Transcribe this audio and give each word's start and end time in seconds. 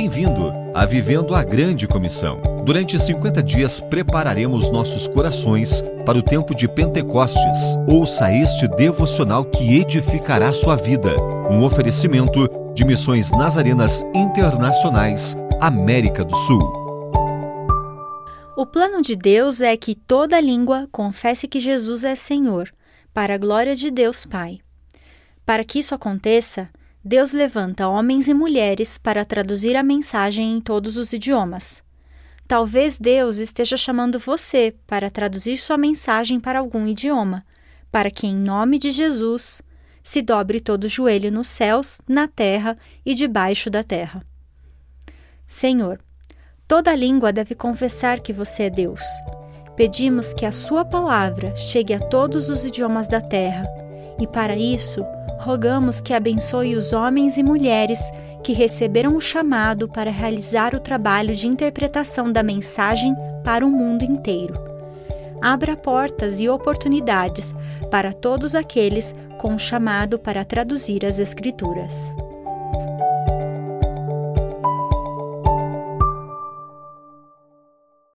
Bem-vindo 0.00 0.50
a 0.72 0.86
Vivendo 0.86 1.34
a 1.34 1.44
Grande 1.44 1.86
Comissão. 1.86 2.40
Durante 2.64 2.98
50 2.98 3.42
dias 3.42 3.80
prepararemos 3.80 4.70
nossos 4.70 5.06
corações 5.06 5.84
para 6.06 6.16
o 6.16 6.22
tempo 6.22 6.54
de 6.54 6.66
Pentecostes. 6.66 7.76
Ouça 7.86 8.32
este 8.32 8.66
devocional 8.66 9.44
que 9.44 9.78
edificará 9.78 10.54
sua 10.54 10.74
vida. 10.74 11.14
Um 11.50 11.62
oferecimento 11.62 12.48
de 12.72 12.82
Missões 12.82 13.30
Nazarenas 13.30 14.02
Internacionais, 14.14 15.36
América 15.60 16.24
do 16.24 16.34
Sul. 16.34 16.62
O 18.56 18.64
plano 18.64 19.02
de 19.02 19.14
Deus 19.14 19.60
é 19.60 19.76
que 19.76 19.94
toda 19.94 20.40
língua 20.40 20.88
confesse 20.90 21.46
que 21.46 21.60
Jesus 21.60 22.04
é 22.04 22.14
Senhor, 22.14 22.72
para 23.12 23.34
a 23.34 23.38
glória 23.38 23.76
de 23.76 23.90
Deus 23.90 24.24
Pai. 24.24 24.60
Para 25.44 25.62
que 25.62 25.78
isso 25.78 25.94
aconteça, 25.94 26.70
Deus 27.02 27.32
levanta 27.32 27.88
homens 27.88 28.28
e 28.28 28.34
mulheres 28.34 28.98
para 28.98 29.24
traduzir 29.24 29.74
a 29.74 29.82
mensagem 29.82 30.52
em 30.52 30.60
todos 30.60 30.98
os 30.98 31.14
idiomas. 31.14 31.82
Talvez 32.46 32.98
Deus 32.98 33.38
esteja 33.38 33.76
chamando 33.76 34.18
você 34.18 34.74
para 34.86 35.08
traduzir 35.08 35.56
sua 35.56 35.78
mensagem 35.78 36.38
para 36.38 36.58
algum 36.58 36.86
idioma, 36.86 37.46
para 37.90 38.10
que, 38.10 38.26
em 38.26 38.36
nome 38.36 38.78
de 38.78 38.90
Jesus, 38.90 39.62
se 40.02 40.20
dobre 40.20 40.60
todo 40.60 40.84
o 40.84 40.88
joelho 40.88 41.32
nos 41.32 41.48
céus, 41.48 42.02
na 42.06 42.28
terra 42.28 42.76
e 43.04 43.14
debaixo 43.14 43.70
da 43.70 43.82
terra. 43.82 44.22
Senhor, 45.46 45.98
toda 46.68 46.94
língua 46.94 47.32
deve 47.32 47.54
confessar 47.54 48.20
que 48.20 48.32
você 48.32 48.64
é 48.64 48.70
Deus. 48.70 49.04
Pedimos 49.74 50.34
que 50.34 50.44
a 50.44 50.52
Sua 50.52 50.84
palavra 50.84 51.56
chegue 51.56 51.94
a 51.94 51.98
todos 51.98 52.50
os 52.50 52.64
idiomas 52.64 53.08
da 53.08 53.22
terra, 53.22 53.64
e 54.20 54.26
para 54.26 54.54
isso, 54.54 55.02
rogamos 55.40 56.00
que 56.00 56.12
abençoe 56.12 56.76
os 56.76 56.92
homens 56.92 57.38
e 57.38 57.42
mulheres 57.42 57.98
que 58.44 58.52
receberam 58.52 59.16
o 59.16 59.20
chamado 59.20 59.88
para 59.88 60.10
realizar 60.10 60.74
o 60.74 60.80
trabalho 60.80 61.34
de 61.34 61.46
interpretação 61.46 62.30
da 62.30 62.42
mensagem 62.42 63.14
para 63.42 63.66
o 63.66 63.70
mundo 63.70 64.02
inteiro. 64.02 64.54
Abra 65.40 65.76
portas 65.76 66.40
e 66.40 66.48
oportunidades 66.48 67.54
para 67.90 68.12
todos 68.12 68.54
aqueles 68.54 69.14
com 69.38 69.54
o 69.54 69.58
chamado 69.58 70.18
para 70.18 70.44
traduzir 70.44 71.04
as 71.04 71.18
Escrituras. 71.18 72.14